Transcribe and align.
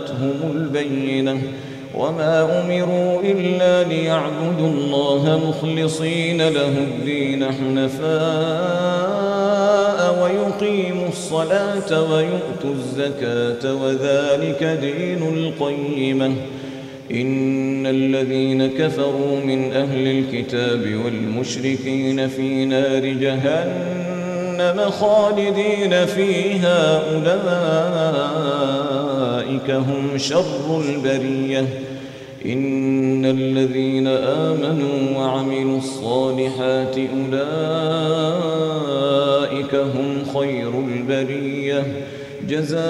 جاءتهم 0.00 0.52
البينة 0.54 1.40
وما 1.94 2.62
أمروا 2.62 3.20
إلا 3.22 3.88
ليعبدوا 3.88 4.68
الله 4.68 5.40
مخلصين 5.48 6.48
له 6.48 6.68
الدين 6.68 7.44
حنفاء 7.44 8.10
ويقيموا 10.22 11.08
الصلاة 11.08 12.12
ويؤتوا 12.12 12.74
الزكاة 12.74 13.74
وذلك 13.74 14.64
دين 14.64 15.22
القيمة. 15.36 16.32
إن 17.10 17.86
الذين 17.86 18.66
كفروا 18.66 19.40
من 19.44 19.72
أهل 19.72 20.06
الكتاب 20.06 21.00
والمشركين 21.04 22.28
في 22.28 22.64
نار 22.64 23.06
جهنم 23.06 24.90
خالدين 24.90 26.06
فيها 26.06 27.02
أولئك. 27.12 28.99
هم 29.70 30.18
شر 30.18 30.82
البرية 30.88 31.64
إن 32.46 33.24
الذين 33.24 34.06
آمنوا 34.06 35.18
وعملوا 35.18 35.78
الصالحات 35.78 36.98
أولئك 36.98 37.44
هم 39.74 40.22
خير 40.34 40.70
البريه 40.88 41.82
جزاؤهم 42.48 42.80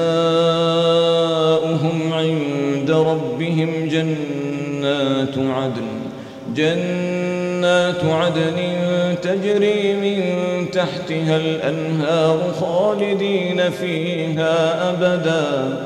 عند 2.12 2.90
ربهم 2.90 3.88
جنات 3.88 5.38
عدن 5.38 6.00
جنات 6.54 8.04
عدن 8.04 8.56
تجري 9.22 9.94
من 9.94 10.20
تحتها 10.70 11.36
الأنهار 11.36 12.52
خالدين 12.60 13.70
فيها 13.70 14.90
أبدا 14.90 15.78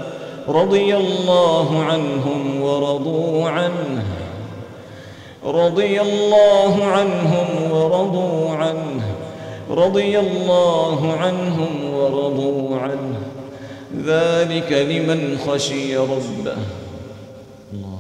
رضي 0.49 0.97
الله 0.97 1.83
عنهم 1.83 2.63
ورضوا 2.63 3.49
عنه. 3.49 4.05
رضي 5.45 6.01
الله 6.01 6.85
عنهم 6.85 7.71
ورضوا 7.71 8.51
عنه. 8.51 9.15
رضي 9.71 10.19
الله 10.19 11.13
عنهم 11.13 11.95
ورضوا 11.95 12.79
عنه. 12.79 13.21
ذلك 14.05 14.73
لمن 14.73 15.39
خشي 15.47 15.97
ربه. 15.97 16.57
الله 17.73 17.99